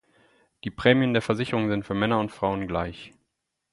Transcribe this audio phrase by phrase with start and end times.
[0.63, 3.13] Die Prämien der Versicherung sind für Männer und Frauen gleich.